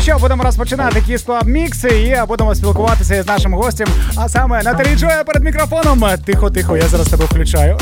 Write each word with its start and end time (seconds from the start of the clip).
Ну 0.00 0.04
що, 0.04 0.18
будемо 0.18 0.42
розпочинати 0.42 1.00
Kiss 1.08 1.26
Club 1.26 1.44
Mix 1.44 1.86
і 1.88 2.26
будемо 2.26 2.54
спілкуватися 2.54 3.22
з 3.22 3.26
нашим 3.26 3.54
гостем, 3.54 3.88
а 4.16 4.28
саме 4.28 4.62
Наталі 4.62 4.96
Джоя 4.96 5.24
перед 5.24 5.44
мікрофоном. 5.44 6.04
Тихо, 6.26 6.50
тихо, 6.50 6.76
я 6.76 6.88
зараз 6.88 7.08
тебе 7.08 7.24
включаю. 7.24 7.78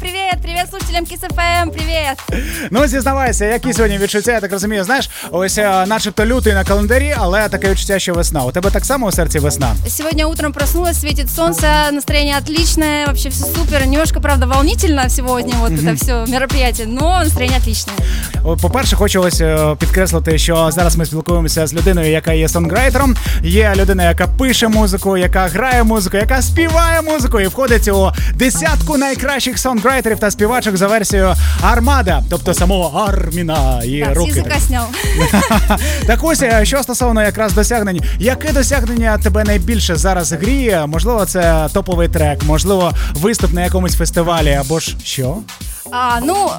Привіт, 0.00 0.42
привіт, 0.42 0.64
слушателям 0.70 1.04
Kiss 1.04 1.20
FM, 1.36 1.70
привіт. 1.70 2.44
Ну, 2.70 2.86
зізнавайся, 2.86 3.44
які 3.44 3.72
сьогодні 3.72 3.98
відчуття, 3.98 4.32
я 4.32 4.40
так 4.40 4.52
розумію, 4.52 4.84
знаєш, 4.84 5.10
ось 5.30 5.58
е, 5.58 5.86
начебто 5.86 6.26
лютий 6.26 6.52
на 6.52 6.64
календарі, 6.64 7.14
але 7.18 7.48
таке 7.48 7.70
відчуття, 7.70 7.98
що 7.98 8.14
весна. 8.14 8.44
У 8.44 8.52
тебе 8.52 8.70
так 8.70 8.84
само 8.84 9.06
у 9.06 9.12
серці 9.12 9.38
весна? 9.38 9.74
Сегодня 9.88 10.26
утром 10.26 10.52
проснулась, 10.52 11.00
светит 11.00 11.30
солнце, 11.30 11.66
настроение 11.92 12.36
отличное, 12.38 13.06
вообще 13.06 13.28
все 13.28 13.44
супер. 13.44 13.86
Немножко, 13.86 14.20
правда, 14.20 14.46
волнительно 14.46 15.08
сегодня 15.08 15.54
вот 15.60 15.72
это 15.72 15.94
все 15.94 16.24
мероприятие, 16.32 16.86
но 16.86 17.18
настроение 17.24 17.58
отличное. 17.58 17.96
О, 18.44 18.56
По-перше, 18.56 18.96
хочу 18.96 19.20
ось 19.22 19.40
е, 19.40 19.76
підкреслити, 19.78 20.38
що 20.38 20.70
зараз 20.70 20.93
ми 20.96 21.06
спілкуємося 21.06 21.66
з 21.66 21.74
людиною, 21.74 22.10
яка 22.10 22.32
є 22.32 22.48
сонграйтером. 22.48 23.16
Є 23.42 23.72
людина, 23.76 24.04
яка 24.08 24.26
пише 24.26 24.68
музику, 24.68 25.16
яка 25.16 25.46
грає 25.46 25.84
музику, 25.84 26.16
яка 26.16 26.42
співає 26.42 27.02
музику 27.02 27.40
і 27.40 27.46
входить 27.46 27.88
у 27.88 28.12
десятку 28.34 28.96
найкращих 28.96 29.58
сонграйтерів 29.58 30.18
та 30.18 30.30
співачок 30.30 30.76
за 30.76 30.86
версією 30.86 31.34
Армада, 31.62 32.22
тобто 32.30 32.54
самого 32.54 32.98
Арміна 32.98 33.82
і 33.84 34.00
Так, 34.00 34.16
руки. 34.16 34.30
Так 36.06 36.18
ось, 36.22 36.42
е, 36.42 36.64
що 36.64 36.82
стосовно 36.82 37.22
якраз 37.22 37.52
досягнень, 37.52 38.00
яке 38.18 38.52
досягнення 38.52 39.18
тебе 39.18 39.44
найбільше 39.44 39.96
зараз 39.96 40.32
гріє? 40.32 40.86
Можливо, 40.86 41.24
це 41.26 41.68
топовий 41.72 42.08
трек, 42.08 42.42
можливо, 42.44 42.92
виступ 43.14 43.52
на 43.52 43.64
якомусь 43.64 43.96
фестивалі 43.96 44.52
або 44.52 44.80
ж 44.80 44.96
що? 45.04 45.36
А, 45.90 46.20
ну, 46.22 46.50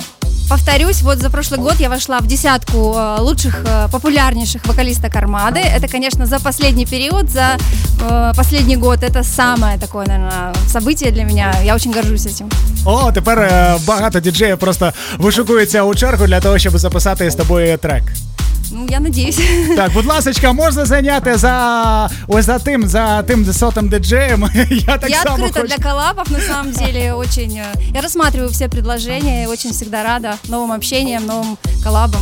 повторюсь, 0.50 1.02
вот 1.02 1.18
за 1.18 1.30
прошлый 1.30 1.60
год 1.60 1.74
я 1.80 1.88
вошла 1.88 2.18
в 2.18 2.26
десятку 2.26 2.94
э, 2.96 3.20
лучших, 3.20 3.64
э, 3.64 3.88
популярнейших 3.92 4.66
вокалисток 4.66 5.16
Армады. 5.16 5.60
Это, 5.60 5.88
конечно, 5.88 6.26
за 6.26 6.40
последний 6.40 6.86
период, 6.86 7.30
за 7.30 7.56
э, 8.02 8.32
последний 8.36 8.76
год. 8.76 9.02
Это 9.02 9.24
самое 9.24 9.78
такое, 9.78 10.06
наверное, 10.06 10.52
событие 10.68 11.12
для 11.12 11.24
меня. 11.24 11.54
Я 11.64 11.74
очень 11.74 11.92
горжусь 11.92 12.26
этим. 12.26 12.50
О, 12.84 13.12
тепер 13.12 13.38
е, 13.38 13.76
багато 13.86 14.20
діджеїв 14.20 14.58
просто 14.58 14.92
вишукуються 15.18 15.82
у 15.82 15.94
чергу 15.94 16.26
для 16.26 16.40
того, 16.40 16.58
щоб 16.58 16.78
записати 16.78 17.30
з 17.30 17.34
тобою 17.34 17.78
трек. 17.78 18.02
Ну, 18.72 18.86
я 18.90 19.00
надеюсь. 19.00 19.38
Так, 19.76 19.92
будь 19.92 20.06
ласочка, 20.06 20.52
можна 20.52 20.84
зайняти 20.86 21.36
за 21.36 22.10
ось 22.28 22.44
за 22.44 22.58
тим, 22.58 22.88
за 22.88 23.22
тим 23.22 23.52
сотим 23.52 23.88
диджеєм. 23.88 24.50
Я 24.70 24.98
так 24.98 25.10
я 25.10 25.22
само 25.22 25.36
открыта 25.46 25.60
хочу. 25.60 25.66
для 25.76 25.90
коллабов, 25.90 26.30
на 26.32 26.40
самом 26.40 26.72
деле, 26.72 27.12
очень. 27.12 27.50
э, 27.50 27.64
Я 27.94 28.00
рассматриваю 28.00 28.50
все 28.50 28.68
предложения, 28.68 29.42
и 29.44 29.46
очень 29.46 29.70
всегда 29.72 30.02
рада 30.02 30.34
новым 30.48 30.72
общением, 30.72 31.22
новым 31.26 31.56
коллабам. 31.84 32.20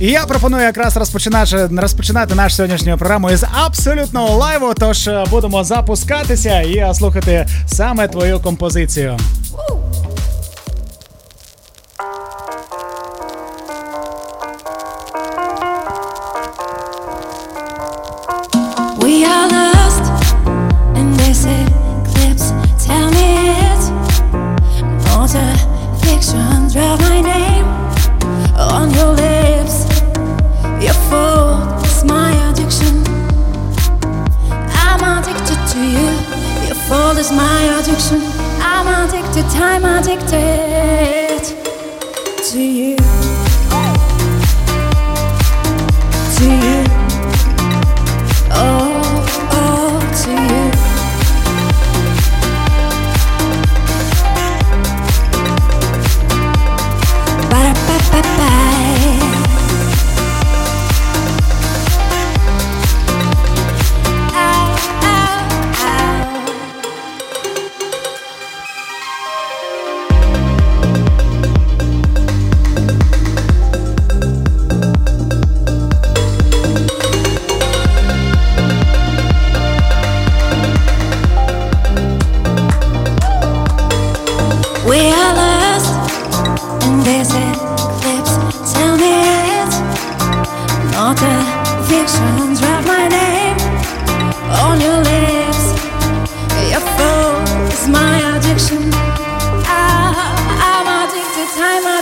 І 0.00 0.06
я 0.06 0.26
пропоную 0.26 0.62
якраз 0.62 0.96
розпочинати, 0.96 1.68
розпочинати 1.76 2.34
нашу 2.34 2.56
сьогоднішню 2.56 2.98
програму 2.98 3.30
із 3.30 3.44
абсолютного 3.64 4.36
лайву. 4.36 4.74
Тож 4.78 5.08
е, 5.08 5.24
будемо 5.30 5.64
запускатися 5.64 6.60
і 6.60 6.76
е, 6.76 6.94
слухати 6.94 7.46
саме 7.66 8.08
твою 8.08 8.40
композицію. 8.40 9.18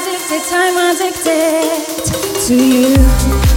Addicted, 0.05 0.43
I'm 0.53 0.95
addicted 0.95 2.05
to 2.45 2.55
you. 2.55 3.54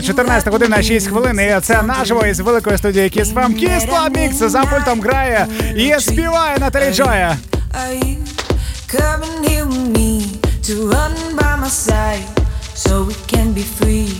Повертаємося 0.00 0.06
14 0.06 0.48
година 0.48 0.82
6 0.82 1.06
хвилин. 1.08 1.40
І 1.40 1.60
це 1.60 1.82
наживо 1.82 2.26
із 2.26 2.40
великої 2.40 2.78
студії 2.78 3.10
Kiss 3.10 3.34
FM. 3.34 3.64
Kiss 3.64 3.88
Club 3.88 4.10
Mix 4.16 4.48
за 4.48 4.64
пультом 4.64 5.00
грає 5.00 5.46
і 5.76 5.94
співає 6.00 6.58
Наталі 6.58 6.94
Джоя. 6.94 7.36
So 12.86 12.94
we 13.08 13.16
can 13.32 13.48
be 13.58 13.64
free? 13.78 14.10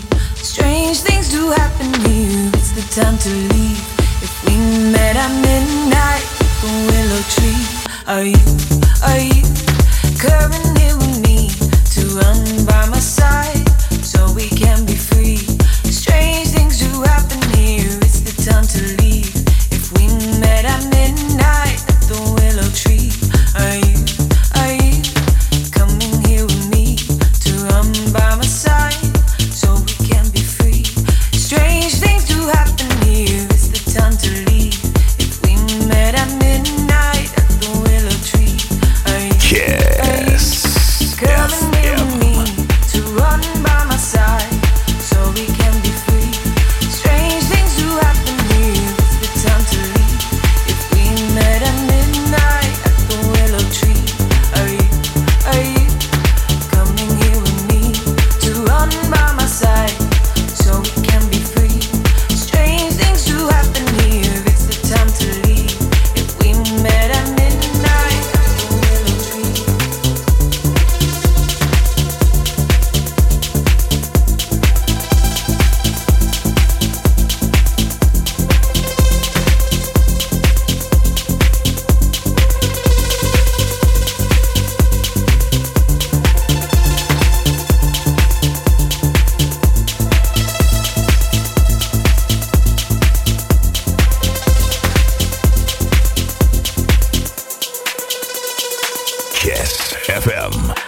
Strange 0.51 0.97
things 1.07 1.27
do 1.35 1.41
happen 1.59 1.89
here. 2.05 2.43
It's 2.59 2.71
the 2.77 2.85
time 2.97 3.17
to 3.25 3.31
leave. 3.51 3.81
If 4.25 4.33
we 4.45 4.53
met 4.95 5.15
at 5.25 5.33
midnight, 5.45 6.25
the 6.61 6.69
willow 6.89 7.21
tree. 7.35 7.63
Are 8.13 8.25
you, 8.31 8.60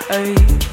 Are 0.09 0.25
you? 0.25 0.72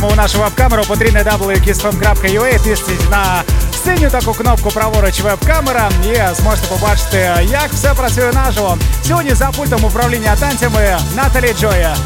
прямо 0.00 0.12
у 0.12 0.16
нашу 0.16 0.38
веб-камеру 0.38 0.82
потрібне 0.88 1.22
www.kissfm.ua, 1.22 2.62
тисніть 2.62 3.10
на 3.10 3.42
синю 3.84 4.10
таку 4.10 4.32
кнопку 4.32 4.70
праворуч 4.70 5.20
веб-камера 5.20 5.90
і 6.04 6.34
зможете 6.34 6.68
побачити, 6.68 7.30
як 7.50 7.72
все 7.72 7.94
працює 7.94 8.32
наживо. 8.32 8.78
Сьогодні 9.06 9.34
за 9.34 9.46
пультом 9.46 9.84
управління 9.84 10.36
танцями 10.36 10.98
Наталі 11.16 11.54
Джоя. 11.60 11.96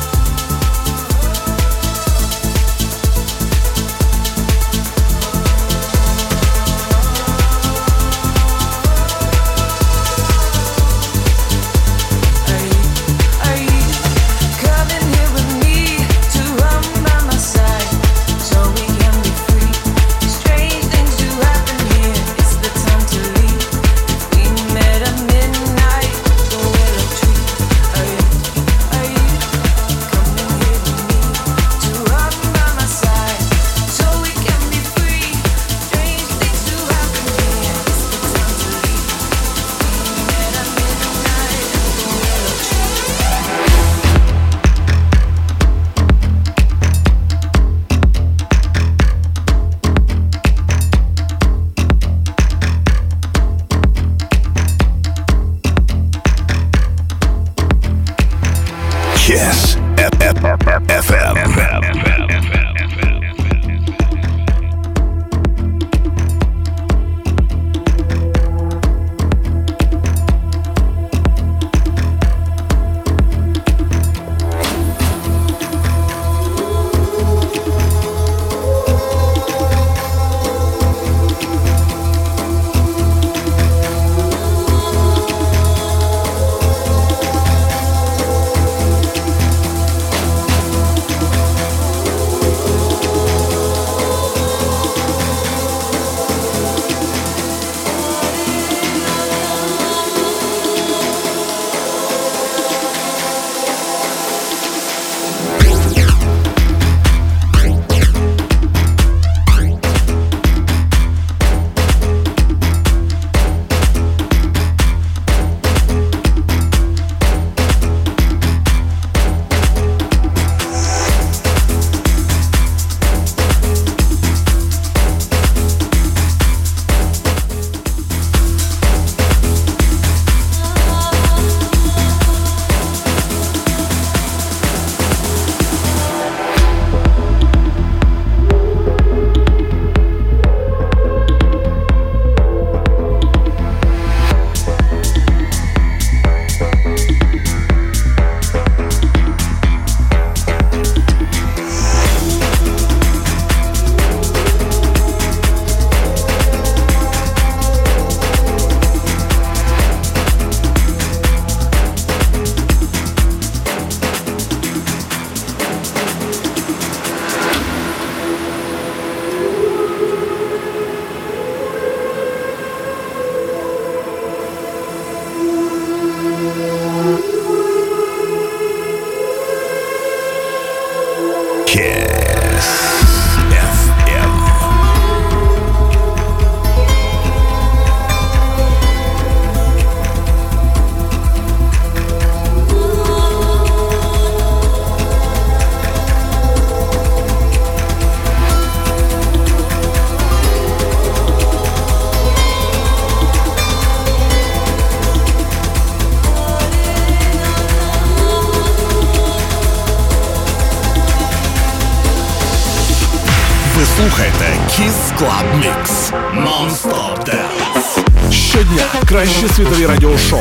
Світові 219.74 219.86
радіошоу, 219.86 220.40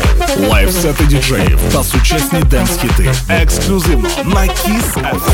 лайфсети 0.49 1.03
діджеїв 1.05 1.59
та 1.71 1.83
сучасні 1.83 2.39
денс-хіти. 2.39 3.11
Ексклюзивно 3.29 4.09
на 4.25 4.41
Kiss 4.41 4.93
FM. 4.93 5.32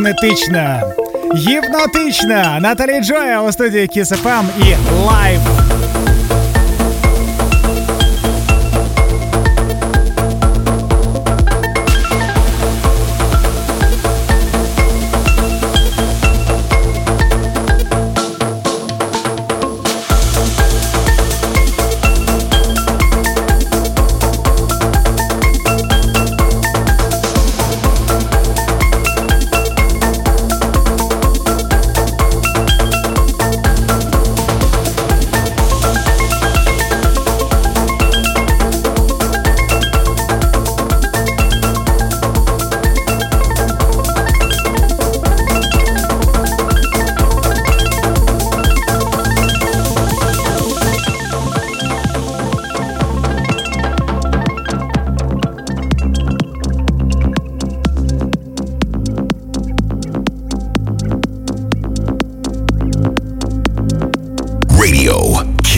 Магнетична, 0.00 0.82
гіпнотична 1.34 2.60
Наталі 2.60 3.00
Джоя 3.00 3.42
у 3.42 3.52
студії 3.52 3.86
Kiss 3.86 4.48
FM 4.58 4.74
live. 5.06 5.40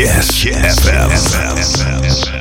Yes, 0.03 0.45
yes, 0.45 0.81
FM. 0.81 1.11
FM. 1.11 2.32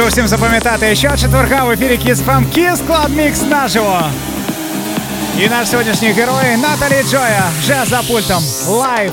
Раджу 0.00 0.10
всім 0.10 0.28
запам'ятати, 0.28 0.96
що 0.96 1.16
четверга 1.16 1.64
в 1.64 1.70
ефірі 1.70 1.98
Kiss 2.04 2.16
FM 2.16 2.44
Kiss 2.58 2.76
Club 2.88 3.48
наживо. 3.48 4.02
І 5.38 5.48
наш 5.48 5.68
сьогоднішній 5.68 6.08
герой 6.08 6.56
Наталі 6.56 7.02
Джоя 7.10 7.50
вже 7.60 7.84
за 7.84 8.02
пультом. 8.02 8.42
Лайв. 8.68 9.12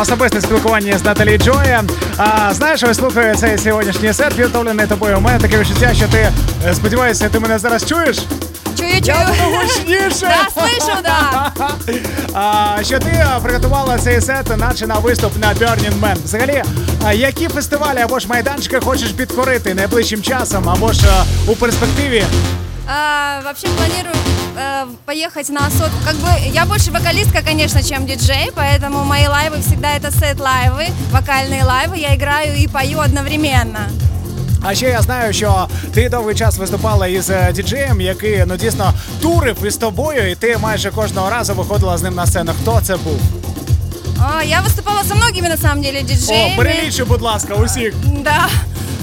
Особисте 0.00 0.40
спілкування 0.40 0.98
з 0.98 1.04
Наталі 1.04 1.38
Джоя. 1.38 1.84
А 2.16 2.54
знаєш, 2.54 2.82
ось 2.82 2.96
слухаю 2.96 3.36
цей 3.36 3.58
сьогоднішній 3.58 4.12
сет, 4.12 4.34
підготовлений 4.34 4.86
тобою. 4.86 5.18
У 5.18 5.20
мене 5.20 5.38
таке 5.38 5.58
відчуття, 5.58 5.94
що 5.94 6.08
ти 6.08 6.32
е, 6.66 6.74
сподіваюся, 6.74 7.28
ти 7.28 7.38
мене 7.40 7.58
зараз 7.58 7.86
чуєш? 7.86 8.18
Чую, 8.78 8.90
Я 8.90 9.00
чую. 9.00 9.26
буду 9.28 9.56
гучніше. 9.56 10.20
Да, 10.20 10.60
слышу, 10.62 11.02
да. 11.02 11.52
А, 12.34 12.78
що 12.84 12.98
ти 12.98 13.26
приготувала 13.42 13.98
цей 13.98 14.20
сет, 14.20 14.56
наче 14.56 14.86
на 14.86 14.94
виступ 14.98 15.32
на 15.38 15.54
Burning 15.54 16.00
Man. 16.00 16.16
Взагалі, 16.24 16.62
а, 17.04 17.12
які 17.12 17.48
фестивалі 17.48 17.98
або 17.98 18.18
ж 18.18 18.28
майданчики 18.28 18.80
хочеш 18.80 19.10
підкорити 19.10 19.74
найближчим 19.74 20.22
часом, 20.22 20.68
або 20.68 20.92
ж 20.92 21.00
а, 21.10 21.24
у 21.50 21.56
перспективі? 21.56 22.24
А, 22.88 23.40
вообще 23.44 23.66
планирую 23.68 24.25
э, 24.57 24.87
поехать 25.05 25.49
на 25.49 25.69
сотку. 25.69 25.97
Как 26.05 26.15
бы 26.15 26.29
я 26.53 26.65
больше 26.65 26.91
вокалистка, 26.91 27.41
конечно, 27.41 27.83
чем 27.83 28.05
диджей, 28.05 28.51
поэтому 28.55 29.03
мои 29.03 29.27
лайвы 29.27 29.61
всегда 29.61 29.95
это 29.95 30.11
сет-лайвы, 30.11 30.87
вокальные 31.11 31.63
лайвы. 31.63 31.97
Я 31.97 32.15
играю 32.15 32.55
и 32.57 32.67
пою 32.67 32.99
одновременно. 32.99 33.87
А 34.63 34.75
ще 34.75 34.85
я 34.85 35.01
знаю, 35.01 35.33
що 35.33 35.67
ти 35.93 36.09
довгий 36.09 36.35
час 36.35 36.57
виступала 36.57 37.07
із 37.07 37.29
е, 37.29 37.51
діджеєм, 37.53 38.01
який 38.01 38.43
ну 38.47 38.57
дійсно 38.57 38.93
турив 39.21 39.65
із 39.65 39.77
тобою, 39.77 40.31
і 40.31 40.35
ти 40.35 40.57
майже 40.57 40.91
кожного 40.91 41.29
разу 41.29 41.53
виходила 41.53 41.97
з 41.97 42.03
ним 42.03 42.15
на 42.15 42.27
сцену. 42.27 42.51
Хто 42.61 42.81
це 42.81 42.97
був? 42.97 43.19
А, 44.23 44.43
я 44.43 44.61
выступала 44.61 45.03
со 45.03 45.15
многими, 45.15 45.49
на 45.49 45.57
самом 45.57 45.81
деле, 45.81 46.01
диджеями. 46.01 46.53
О, 46.53 46.57
перелічу, 46.57 47.05
будь 47.05 47.21
ласка, 47.21 47.53
усіх. 47.55 47.93
Да. 48.23 48.47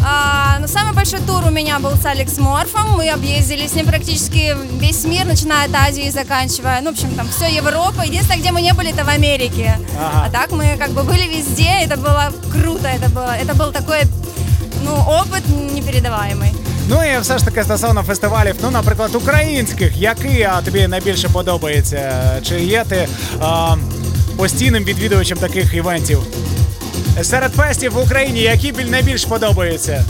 А, 0.04 0.58
но 0.60 0.66
самый 0.66 0.94
большой 0.94 1.20
тур 1.20 1.44
у 1.46 1.50
меня 1.50 1.78
был 1.78 1.96
с 1.96 2.06
Алекс 2.06 2.38
Морфом. 2.38 2.96
Мы 2.96 3.10
объездили 3.10 3.66
с 3.66 3.74
ним 3.74 3.86
практически 3.86 4.56
весь 4.80 5.04
мир, 5.04 5.26
начиная 5.26 5.66
от 5.66 5.74
Азии 5.74 6.06
и 6.06 6.10
заканчивая, 6.10 6.80
ну, 6.80 6.90
в 6.90 6.92
общем, 6.94 7.10
там 7.14 7.28
все 7.28 7.46
Европа. 7.46 8.02
Единственное, 8.02 8.38
где 8.40 8.52
мы 8.52 8.62
не 8.62 8.72
были, 8.72 8.90
это 8.90 9.04
в 9.04 9.08
Америке. 9.08 9.78
Ага. 9.98 10.26
А 10.26 10.30
так 10.30 10.52
мы 10.52 10.76
как 10.78 10.90
бы 10.90 11.02
были 11.02 11.26
везде. 11.26 11.70
Это 11.84 11.96
было 11.96 12.32
круто. 12.52 12.88
Это 12.88 13.08
было, 13.10 13.36
это 13.36 13.54
был 13.54 13.72
такой, 13.72 14.00
ну, 14.84 14.94
опыт 14.94 15.42
непередаваемый. 15.48 16.52
Ну 16.90 17.04
і 17.04 17.20
все 17.20 17.38
ж 17.38 17.44
таки 17.44 17.62
стосовно 17.64 18.02
фестивалів, 18.02 18.54
ну, 18.62 18.70
наприклад, 18.70 19.14
українських, 19.14 19.96
який 19.96 20.42
а, 20.42 20.62
тобі 20.62 20.88
найбільше 20.88 21.28
подобається? 21.28 22.22
Чи 22.42 22.60
є 22.60 22.84
ти 22.88 23.08
а, 23.40 23.76
постійним 24.36 24.84
відвідувачем 24.84 25.38
таких 25.38 25.74
івентів? 25.74 26.18
Серед 27.22 27.52
фестів 27.52 27.92
в 27.92 27.98
Україні, 28.02 28.40
які 28.40 28.72
біль 28.72 28.84
найбільш 28.84 29.24
подобаються? 29.24 30.04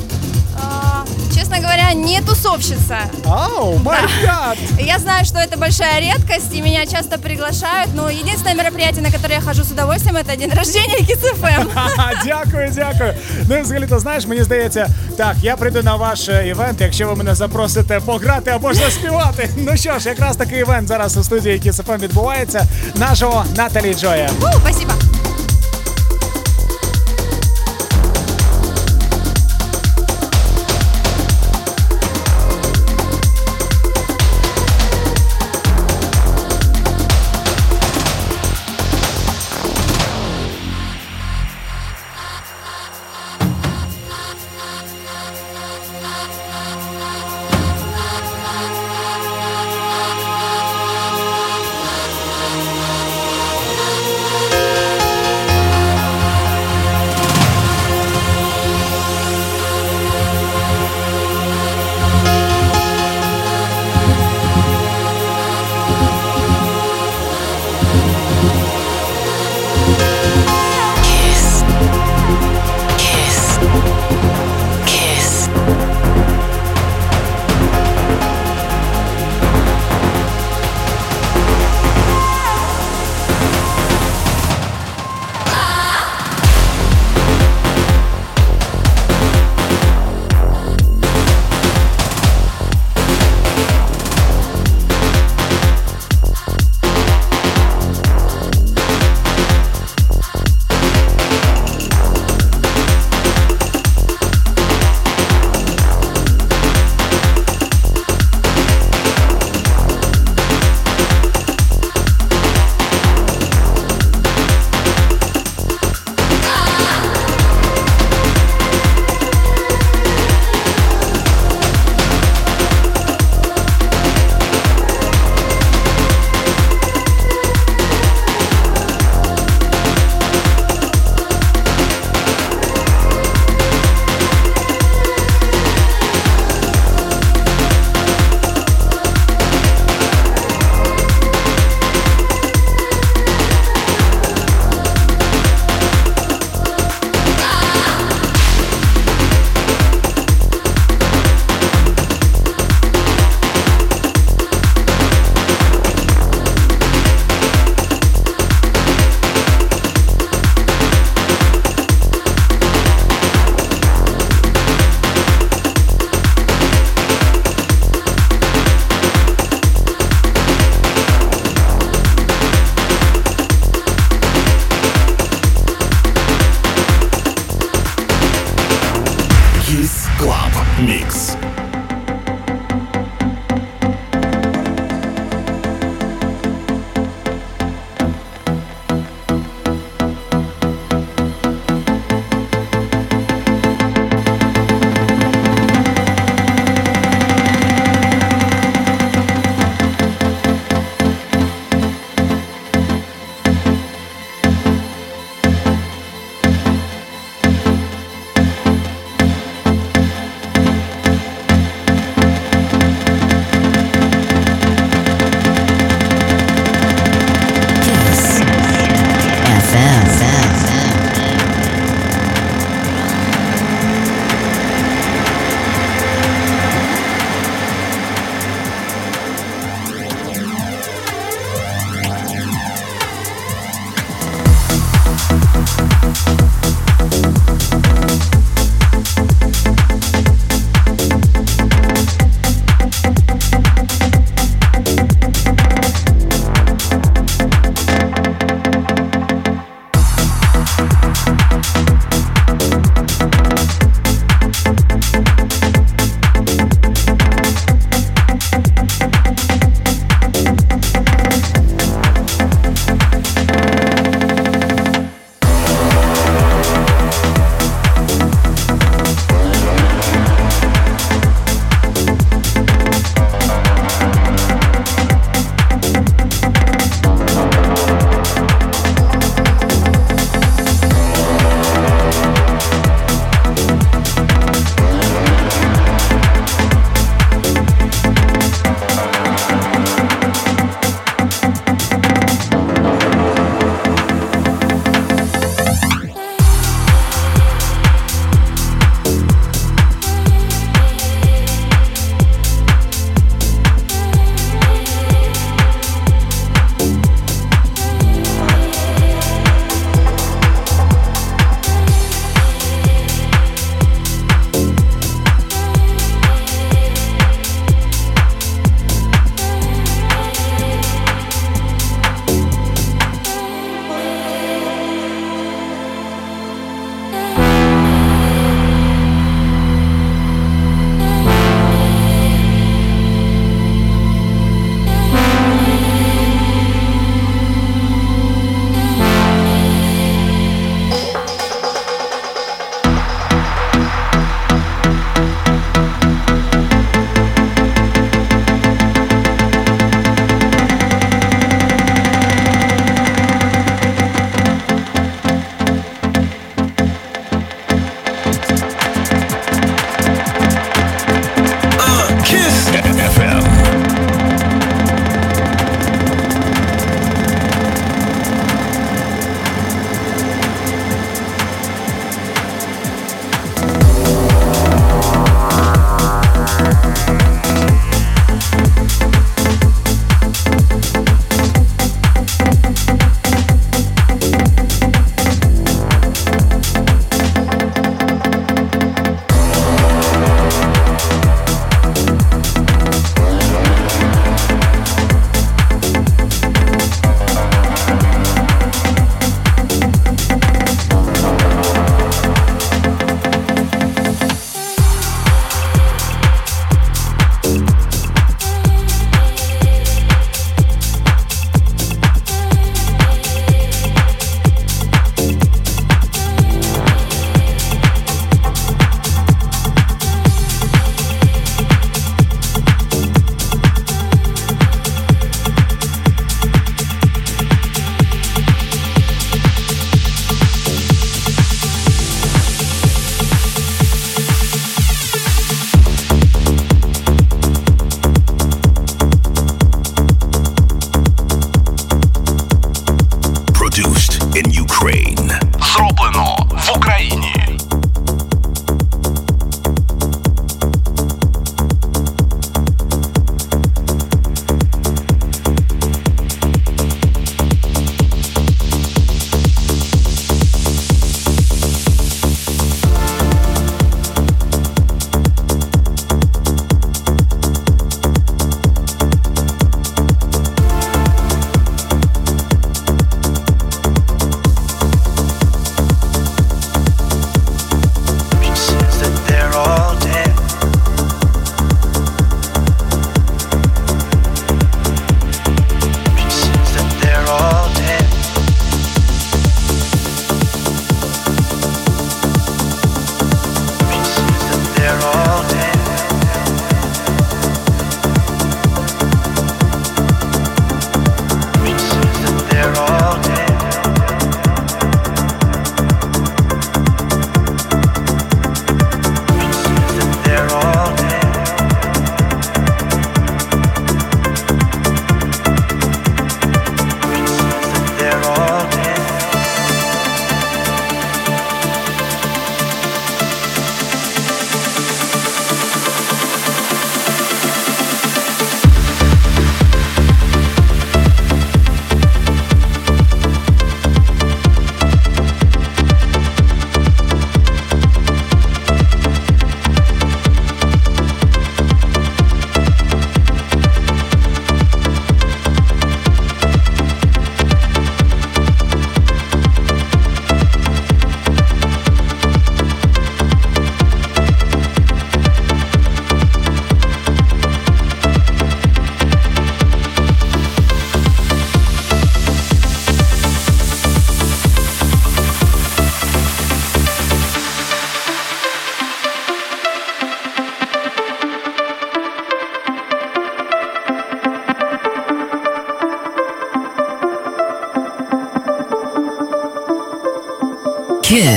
А, 0.56 1.04
честно 1.34 1.56
говоря, 1.56 1.94
не 1.94 2.20
тусовщица. 2.20 2.98
Оу, 3.24 3.78
май 3.78 4.00
гад! 4.24 4.56
Я 4.80 4.98
знаю, 4.98 5.24
что 5.24 5.38
это 5.38 5.56
большая 5.58 6.00
редкость, 6.00 6.54
и 6.54 6.62
меня 6.62 6.86
часто 6.86 7.18
приглашают, 7.18 7.88
но 7.94 8.10
единственное 8.10 8.54
мероприятие, 8.54 9.02
на 9.02 9.10
которое 9.10 9.34
я 9.34 9.40
хожу 9.40 9.62
с 9.64 9.70
удовольствием, 9.72 10.16
это 10.16 10.36
день 10.36 10.50
рождения 10.54 10.98
КИС-ФМ. 10.98 11.70
Ха-ха, 11.74 12.12
Дякую, 12.24 12.72
дякую. 12.74 13.14
Ну 13.48 13.56
і 13.56 13.62
взагалі, 13.62 13.86
то 13.86 13.98
знаєш, 13.98 14.26
мені 14.26 14.42
здається, 14.42 14.88
так, 15.16 15.36
я 15.42 15.56
прийду 15.56 15.82
на 15.82 15.96
ваш 15.96 16.28
е, 16.28 16.48
івент, 16.48 16.80
якщо 16.80 17.06
ви 17.08 17.14
мене 17.14 17.34
запросите 17.34 18.00
пограти 18.00 18.50
або 18.50 18.72
ж 18.72 18.78
заспівати. 18.78 19.50
Ну 19.56 19.76
що 19.76 19.98
ж, 19.98 20.08
якраз 20.08 20.36
такий 20.36 20.58
івент 20.60 20.88
зараз 20.88 21.16
у 21.16 21.24
студії 21.24 21.60
KSFM 21.60 21.98
відбувається. 21.98 22.64
Нашого 22.94 23.44
Наталі 23.56 23.94
Джоя. 23.94 24.30
У, 24.40 24.44
Спасибо. 24.60 24.92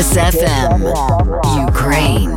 Kiss 0.00 0.16
FM, 0.16 0.80
Ukraine. 1.68 2.29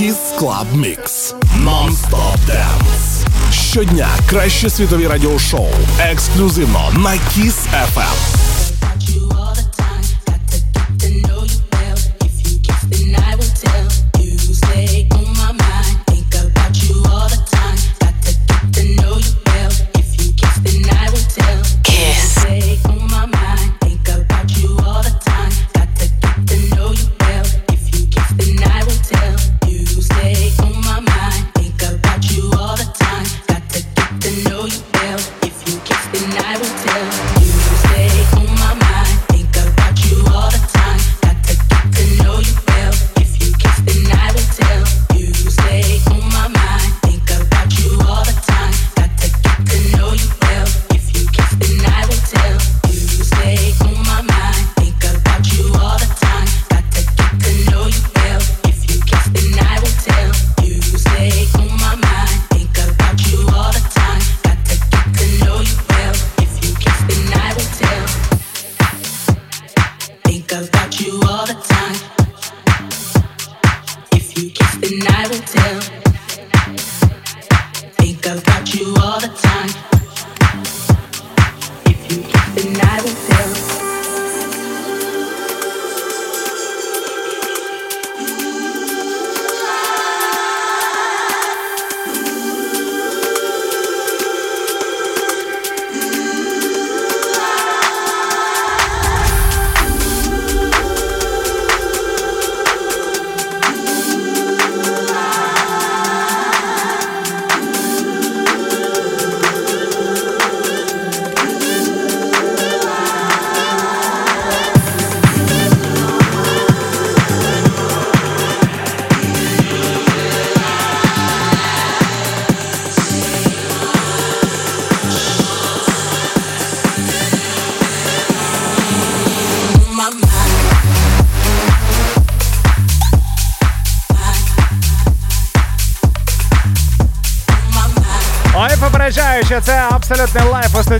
Kiss 0.00 0.32
Club 0.38 0.66
Mix 0.72 1.34
Non-Stop 1.58 2.36
Dance. 2.48 3.26
Щодня 3.52 4.08
краще 4.26 4.70
світові 4.70 5.06
радіошоу. 5.06 5.66
Ексклюзивно 6.00 6.92
на 6.96 7.10
Kiss 7.10 7.54
FM. 7.94 8.29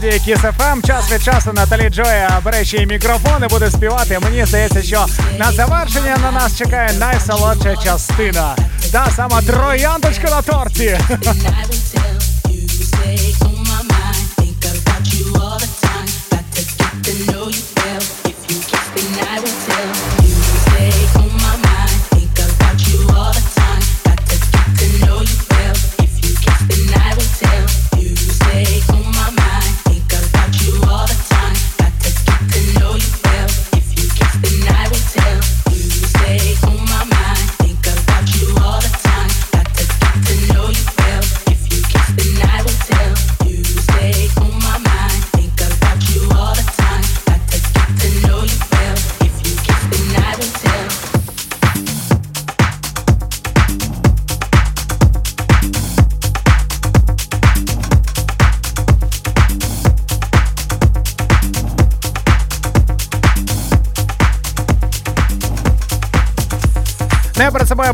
Студії 0.01 0.21
Kiss 0.37 0.53
FM. 0.57 0.87
Час 0.87 1.13
від 1.13 1.23
часу 1.23 1.53
Наталі 1.53 1.91
Джоя 1.91 2.41
бере 2.45 2.65
ще 2.65 2.77
й 2.77 2.87
мікрофон 2.87 3.45
і 3.45 3.47
буде 3.47 3.71
співати. 3.71 4.19
Мені 4.19 4.45
здається, 4.45 4.83
що 4.83 5.07
на 5.39 5.53
завершення 5.53 6.17
на 6.23 6.31
нас 6.33 6.59
чекає 6.59 6.93
найсолодша 6.93 7.77
частина. 7.77 8.57
Та 8.93 9.11
сама 9.17 9.43
трояндочка 9.43 10.31
на 10.31 10.43
торті. 10.43 10.99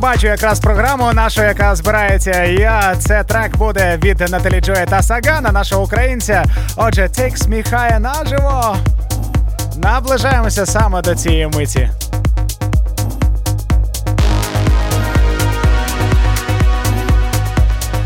бачу 0.07 0.27
якраз 0.27 0.61
програму 0.61 1.13
нашу, 1.13 1.43
яка 1.43 1.75
збирається. 1.75 2.45
Я 2.45 2.97
це 2.99 3.25
трек 3.25 3.57
буде 3.57 3.99
від 4.05 4.21
Наталі 4.21 4.61
Джоя 4.61 4.87
та 4.87 5.03
Сагана, 5.03 5.53
нашого 5.53 5.85
українця. 5.85 6.45
Отже, 6.77 7.03
Takes 7.03 7.49
Me 7.49 8.01
наживо. 8.01 8.77
Наближаємося 9.77 10.67
саме 10.67 11.03
до 11.03 11.15
цієї 11.15 11.47
миті. 11.47 11.91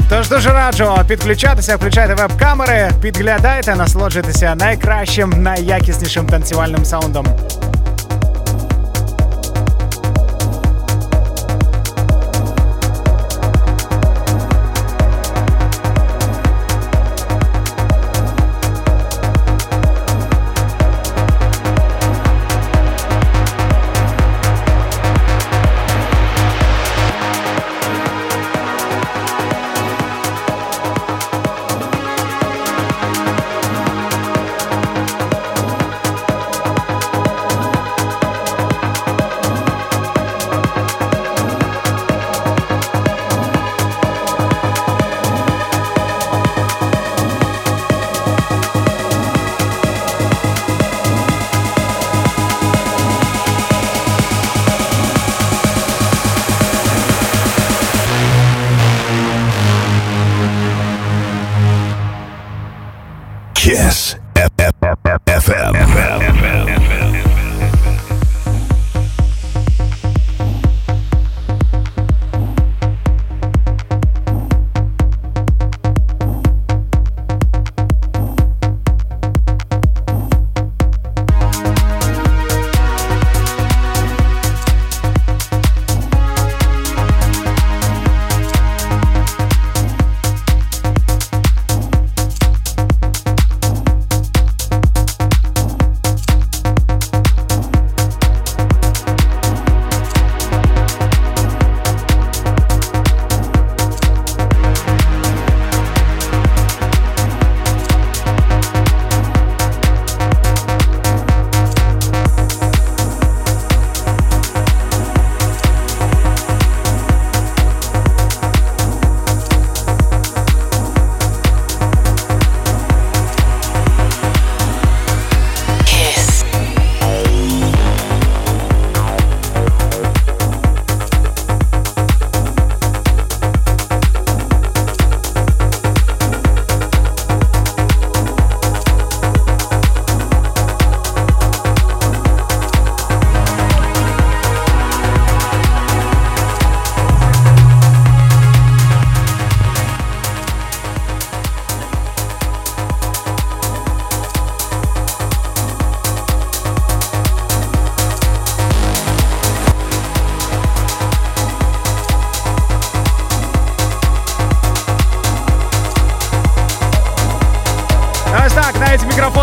Тож 0.09 0.29
дуже 0.29 0.51
раджу 0.53 0.99
підключатися, 1.09 1.77
включайте 1.77 2.15
веб-камери, 2.15 2.91
підглядайте, 3.03 3.77
насолоджуйтеся 3.77 4.55
найкращим, 4.55 5.43
найякіснішим 5.43 6.27
танцювальним 6.27 6.85
саундом. 6.85 7.27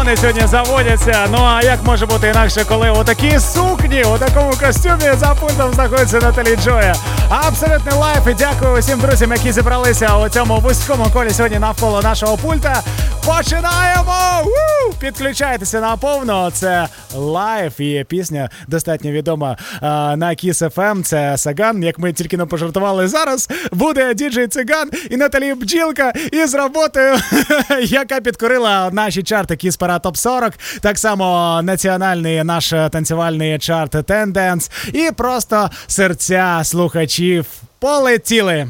Мільйони 0.08 0.22
сьогодні 0.22 0.47
заводяться. 0.47 1.28
Ну 1.32 1.38
а 1.38 1.62
як 1.64 1.84
може 1.84 2.05
бути 2.05 2.28
інакше, 2.28 2.66
коли 2.68 2.89
отакі 2.89 3.39
сукні 3.39 4.03
у 4.03 4.18
такому 4.18 4.51
костюмі 4.51 5.14
за 5.18 5.36
пультом 5.39 5.74
знаходиться 5.74 6.20
Наталі 6.20 6.55
Джоя? 6.64 6.95
Абсолютний 7.30 7.95
live 7.95 8.28
і 8.28 8.34
дякую 8.34 8.80
усім 8.80 8.99
друзям, 8.99 9.32
які 9.32 9.51
зібралися 9.51 10.18
у 10.18 10.30
цьому 10.30 10.60
вузькому 10.60 11.05
колі 11.14 11.30
сьогодні 11.30 11.60
навколо 11.60 12.01
нашого 12.01 12.38
пульта. 12.38 12.84
Починаємо! 13.26 14.43
Підключайтеся 14.99 15.80
наповну. 15.80 16.51
Це 16.51 16.88
live 17.15 17.80
і 17.80 18.05
пісня 18.10 18.49
достатньо 18.68 19.12
відома 19.12 19.58
на 19.82 20.30
Kiss 20.30 20.70
FM. 20.70 21.03
Це 21.03 21.38
Саган. 21.38 21.84
Як 21.84 21.99
ми 21.99 22.14
тільки 22.14 22.38
не 22.38 22.45
пожартували 22.45 23.08
зараз, 23.08 23.49
буде 23.72 24.14
діджей 24.14 24.47
Циган 24.47 24.89
і 25.10 25.18
Наталі 25.18 25.53
Бджілка 25.53 26.14
із 26.32 26.55
роботою, 26.55 27.16
яка 27.84 28.22
підкорила 28.22 28.89
наші 28.91 29.24
чарти 29.24 29.53
Kiss 29.53 29.80
Parade 29.80 30.01
Top 30.01 30.16
40. 30.16 30.53
Так 30.82 30.97
само 30.97 31.60
національний 31.64 32.43
наш 32.43 32.70
танцювальний 32.70 33.60
чарт 33.60 33.95
Tendence 33.95 34.72
і 34.93 35.12
просто 35.12 35.70
серця 35.88 36.62
слухачів 36.64 37.45
полетіли. 37.80 38.68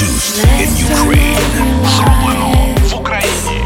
Produced 0.00 0.38
in 0.58 0.70
Ukraine. 0.86 1.86
Зроблено 1.96 2.74
в 2.90 2.94
Україні. 2.94 3.59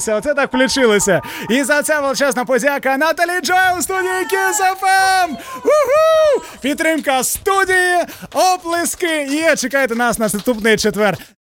Підзарядилися, 0.00 0.14
оце 0.14 0.34
так 0.34 0.48
включилися. 0.48 1.22
І 1.50 1.62
за 1.62 1.82
це 1.82 2.00
величезна 2.00 2.44
подяка 2.44 2.96
Наталі 2.96 3.40
Джой 3.42 3.78
у 3.78 3.82
студії! 3.82 4.26
Уху! 5.64 6.44
Підтримка 6.60 7.24
студії, 7.24 7.96
оплески 8.32 9.22
і 9.30 9.56
чекайте 9.56 9.94
нас 9.94 10.18
на 10.18 10.24
наступний 10.32 10.76
четвер. 10.76 11.16